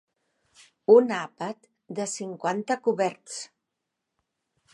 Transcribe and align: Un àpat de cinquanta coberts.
Un 0.93 1.13
àpat 1.17 1.69
de 1.99 2.07
cinquanta 2.15 2.79
coberts. 2.89 3.41